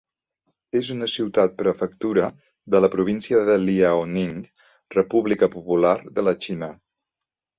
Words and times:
És 0.77 0.87
una 0.93 1.07
ciutat-prefectura 1.15 2.23
de 2.75 2.79
la 2.85 2.89
província 2.95 3.43
de 3.49 3.59
Liaoning, 3.65 4.39
República 4.97 5.51
Popular 5.57 5.95
de 6.19 6.25
la 6.29 6.37
Xina. 6.47 6.71